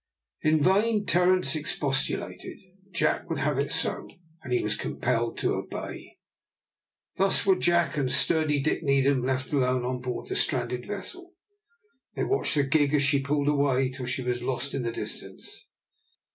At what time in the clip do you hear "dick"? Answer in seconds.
8.63-8.81